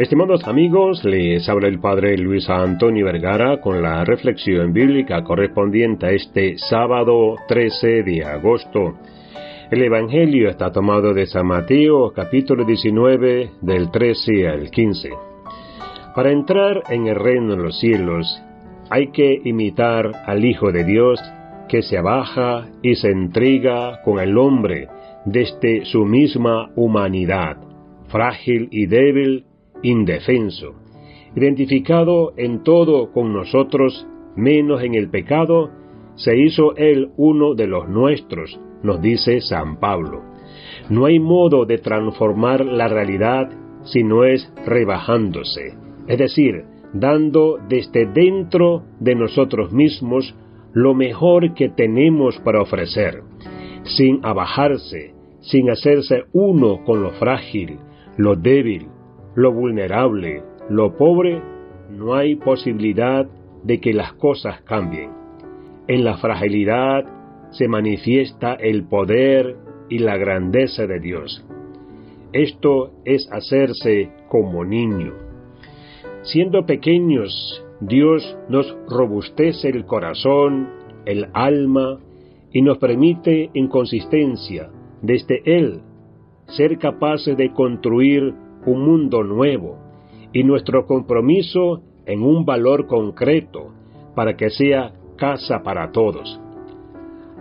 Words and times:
Estimados 0.00 0.48
amigos, 0.48 1.04
les 1.04 1.46
habla 1.46 1.68
el 1.68 1.78
Padre 1.78 2.16
Luis 2.16 2.48
Antonio 2.48 3.04
Vergara 3.04 3.60
con 3.60 3.82
la 3.82 4.02
reflexión 4.02 4.72
bíblica 4.72 5.22
correspondiente 5.22 6.06
a 6.06 6.10
este 6.12 6.56
sábado 6.56 7.36
13 7.46 8.02
de 8.04 8.24
agosto. 8.24 8.94
El 9.70 9.82
Evangelio 9.82 10.48
está 10.48 10.72
tomado 10.72 11.12
de 11.12 11.26
San 11.26 11.48
Mateo 11.48 12.12
capítulo 12.14 12.64
19 12.64 13.50
del 13.60 13.90
13 13.90 14.48
al 14.48 14.70
15. 14.70 15.10
Para 16.14 16.32
entrar 16.32 16.82
en 16.88 17.06
el 17.06 17.16
reino 17.16 17.54
de 17.54 17.62
los 17.62 17.78
cielos 17.78 18.42
hay 18.88 19.08
que 19.08 19.38
imitar 19.44 20.12
al 20.24 20.42
Hijo 20.46 20.72
de 20.72 20.84
Dios 20.84 21.20
que 21.68 21.82
se 21.82 21.98
abaja 21.98 22.68
y 22.82 22.94
se 22.94 23.10
entrega 23.10 24.00
con 24.02 24.18
el 24.18 24.38
hombre 24.38 24.88
desde 25.26 25.84
su 25.84 26.06
misma 26.06 26.70
humanidad, 26.74 27.58
frágil 28.08 28.66
y 28.70 28.86
débil, 28.86 29.44
indefenso, 29.82 30.74
identificado 31.34 32.32
en 32.36 32.62
todo 32.62 33.12
con 33.12 33.32
nosotros, 33.32 34.06
menos 34.36 34.82
en 34.82 34.94
el 34.94 35.10
pecado, 35.10 35.70
se 36.16 36.36
hizo 36.36 36.76
él 36.76 37.12
uno 37.16 37.54
de 37.54 37.66
los 37.66 37.88
nuestros, 37.88 38.60
nos 38.82 39.00
dice 39.00 39.40
San 39.40 39.78
Pablo. 39.78 40.22
No 40.88 41.06
hay 41.06 41.18
modo 41.18 41.64
de 41.64 41.78
transformar 41.78 42.64
la 42.64 42.88
realidad 42.88 43.48
si 43.84 44.02
no 44.02 44.24
es 44.24 44.52
rebajándose, 44.66 45.74
es 46.06 46.18
decir, 46.18 46.64
dando 46.92 47.58
desde 47.68 48.06
dentro 48.06 48.82
de 48.98 49.14
nosotros 49.14 49.72
mismos 49.72 50.34
lo 50.72 50.94
mejor 50.94 51.54
que 51.54 51.68
tenemos 51.68 52.38
para 52.40 52.62
ofrecer, 52.62 53.22
sin 53.84 54.24
abajarse, 54.24 55.14
sin 55.40 55.70
hacerse 55.70 56.24
uno 56.32 56.84
con 56.84 57.02
lo 57.02 57.10
frágil, 57.12 57.78
lo 58.16 58.36
débil, 58.36 58.88
lo 59.34 59.52
vulnerable, 59.52 60.42
lo 60.68 60.96
pobre, 60.96 61.42
no 61.90 62.14
hay 62.14 62.36
posibilidad 62.36 63.26
de 63.62 63.80
que 63.80 63.92
las 63.92 64.12
cosas 64.14 64.60
cambien. 64.62 65.10
En 65.88 66.04
la 66.04 66.18
fragilidad 66.18 67.04
se 67.50 67.68
manifiesta 67.68 68.54
el 68.54 68.84
poder 68.84 69.56
y 69.88 69.98
la 69.98 70.16
grandeza 70.16 70.86
de 70.86 71.00
Dios. 71.00 71.44
Esto 72.32 72.92
es 73.04 73.28
hacerse 73.32 74.10
como 74.28 74.64
niño. 74.64 75.14
Siendo 76.22 76.64
pequeños, 76.64 77.64
Dios 77.80 78.38
nos 78.48 78.76
robustece 78.88 79.68
el 79.68 79.84
corazón, 79.84 80.68
el 81.06 81.28
alma, 81.32 81.98
y 82.52 82.62
nos 82.62 82.78
permite 82.78 83.50
en 83.54 83.68
consistencia, 83.68 84.70
desde 85.02 85.42
Él, 85.44 85.80
ser 86.46 86.78
capaces 86.78 87.36
de 87.36 87.52
construir 87.52 88.34
un 88.66 88.84
mundo 88.84 89.22
nuevo 89.22 89.78
y 90.32 90.44
nuestro 90.44 90.86
compromiso 90.86 91.82
en 92.06 92.22
un 92.22 92.44
valor 92.44 92.86
concreto 92.86 93.72
para 94.14 94.36
que 94.36 94.50
sea 94.50 94.92
casa 95.16 95.62
para 95.62 95.90
todos. 95.92 96.40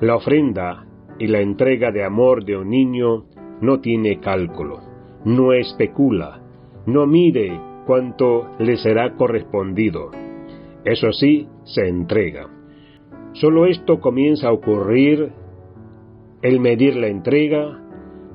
La 0.00 0.16
ofrenda 0.16 0.86
y 1.18 1.26
la 1.26 1.40
entrega 1.40 1.90
de 1.90 2.04
amor 2.04 2.44
de 2.44 2.56
un 2.56 2.70
niño 2.70 3.24
no 3.60 3.80
tiene 3.80 4.20
cálculo, 4.20 4.80
no 5.24 5.52
especula, 5.52 6.40
no 6.86 7.06
mide 7.06 7.58
cuánto 7.86 8.50
le 8.58 8.76
será 8.76 9.14
correspondido. 9.14 10.10
Eso 10.84 11.12
sí, 11.12 11.48
se 11.64 11.88
entrega. 11.88 12.48
Solo 13.32 13.66
esto 13.66 14.00
comienza 14.00 14.48
a 14.48 14.52
ocurrir, 14.52 15.32
el 16.42 16.60
medir 16.60 16.96
la 16.96 17.08
entrega, 17.08 17.82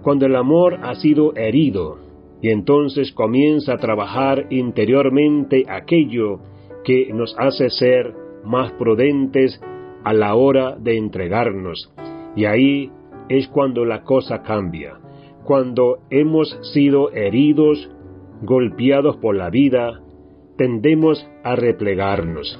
cuando 0.01 0.25
el 0.25 0.35
amor 0.35 0.79
ha 0.81 0.95
sido 0.95 1.35
herido 1.35 2.10
y 2.41 2.49
entonces 2.49 3.11
comienza 3.11 3.73
a 3.73 3.77
trabajar 3.77 4.47
interiormente 4.49 5.65
aquello 5.69 6.39
que 6.83 7.13
nos 7.13 7.35
hace 7.37 7.69
ser 7.69 8.13
más 8.43 8.71
prudentes 8.73 9.61
a 10.03 10.13
la 10.13 10.33
hora 10.35 10.75
de 10.77 10.97
entregarnos. 10.97 11.93
Y 12.35 12.45
ahí 12.45 12.91
es 13.29 13.47
cuando 13.47 13.85
la 13.85 14.03
cosa 14.03 14.41
cambia, 14.41 14.97
cuando 15.43 15.99
hemos 16.09 16.57
sido 16.73 17.11
heridos, 17.11 17.89
golpeados 18.41 19.17
por 19.17 19.35
la 19.35 19.49
vida, 19.49 20.01
tendemos 20.57 21.27
a 21.43 21.55
replegarnos. 21.55 22.59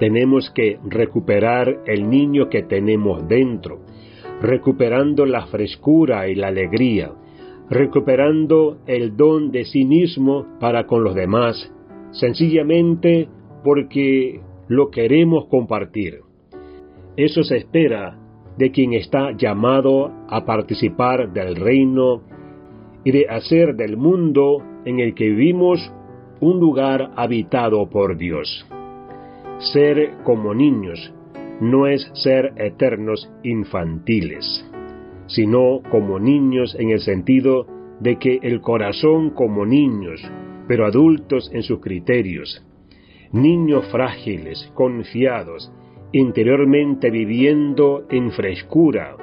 Tenemos 0.00 0.50
que 0.50 0.78
recuperar 0.84 1.82
el 1.86 2.08
niño 2.08 2.48
que 2.48 2.62
tenemos 2.62 3.26
dentro, 3.28 3.80
recuperando 4.40 5.26
la 5.26 5.46
frescura 5.46 6.28
y 6.28 6.34
la 6.34 6.48
alegría, 6.48 7.12
recuperando 7.70 8.78
el 8.86 9.16
don 9.16 9.50
de 9.50 9.64
sí 9.64 9.84
mismo 9.84 10.46
para 10.58 10.86
con 10.86 11.04
los 11.04 11.14
demás, 11.14 11.72
sencillamente 12.12 13.28
porque 13.62 14.40
lo 14.68 14.90
queremos 14.90 15.46
compartir. 15.46 16.20
Eso 17.16 17.42
se 17.42 17.56
espera 17.56 18.18
de 18.56 18.70
quien 18.70 18.94
está 18.94 19.32
llamado 19.32 20.10
a 20.28 20.44
participar 20.44 21.32
del 21.32 21.56
reino 21.56 22.22
y 23.04 23.12
de 23.12 23.26
hacer 23.28 23.76
del 23.76 23.96
mundo 23.96 24.62
en 24.84 25.00
el 25.00 25.14
que 25.14 25.28
vivimos 25.28 25.92
un 26.40 26.58
lugar 26.60 27.10
habitado 27.16 27.88
por 27.90 28.16
Dios. 28.16 28.66
Ser 29.58 30.18
como 30.24 30.54
niños 30.54 31.12
no 31.60 31.86
es 31.86 32.08
ser 32.14 32.52
eternos 32.56 33.30
infantiles 33.42 34.67
sino 35.38 35.82
como 35.88 36.18
niños 36.18 36.74
en 36.80 36.90
el 36.90 36.98
sentido 36.98 37.64
de 38.00 38.18
que 38.18 38.40
el 38.42 38.60
corazón 38.60 39.30
como 39.30 39.64
niños, 39.64 40.20
pero 40.66 40.84
adultos 40.84 41.48
en 41.54 41.62
sus 41.62 41.78
criterios, 41.78 42.66
niños 43.30 43.86
frágiles, 43.92 44.68
confiados, 44.74 45.72
interiormente 46.10 47.12
viviendo 47.12 48.02
en 48.10 48.32
frescura 48.32 49.14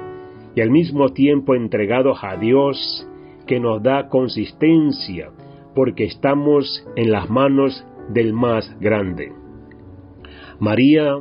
y 0.54 0.62
al 0.62 0.70
mismo 0.70 1.10
tiempo 1.10 1.54
entregados 1.54 2.20
a 2.22 2.38
Dios 2.38 3.06
que 3.46 3.60
nos 3.60 3.82
da 3.82 4.08
consistencia 4.08 5.32
porque 5.74 6.04
estamos 6.04 6.82
en 6.96 7.12
las 7.12 7.28
manos 7.28 7.86
del 8.08 8.32
más 8.32 8.74
grande. 8.80 9.34
María, 10.60 11.18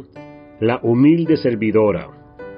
la 0.62 0.80
humilde 0.84 1.36
servidora, 1.36 2.08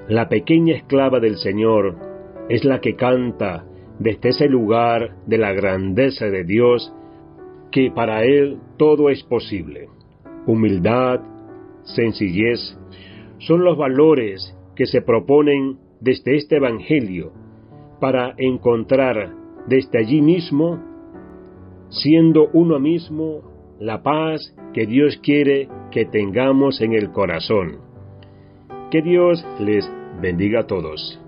la 0.08 0.30
pequeña 0.30 0.75
esclava 0.75 1.19
del 1.19 1.38
Señor, 1.38 2.06
es 2.50 2.63
la 2.63 2.80
que 2.80 2.96
canta 2.96 3.66
desde 4.00 4.30
ese 4.30 4.47
lugar 4.47 5.16
de 5.25 5.38
la 5.38 5.53
grandeza 5.53 6.28
de 6.28 6.44
Dios, 6.44 6.94
que 7.72 7.91
para 7.91 8.24
Él 8.24 8.59
todo 8.78 9.09
es 9.09 9.24
posible. 9.24 9.90
Humildad, 10.46 11.19
sencillez, 11.84 12.78
son 13.40 13.63
los 13.63 13.78
valores 13.78 14.56
que 14.75 14.86
se 14.86 15.02
proponen 15.02 15.78
desde 16.00 16.36
este 16.36 16.57
Evangelio 16.57 17.31
para 18.00 18.34
encontrar 18.38 19.34
desde 19.68 20.00
allí 20.00 20.22
mismo, 20.22 20.80
siendo 21.90 22.50
uno 22.53 22.80
mismo, 22.80 23.41
la 23.80 24.02
paz 24.02 24.56
que 24.74 24.86
Dios 24.86 25.18
quiere 25.18 25.68
que 25.91 26.06
tengamos 26.06 26.81
en 26.81 26.94
el 26.94 27.12
corazón. 27.12 27.80
Que 28.91 29.02
Dios 29.02 29.46
les 29.59 29.90
bendiga 30.22 30.62
a 30.62 30.68
todos. 30.68 31.19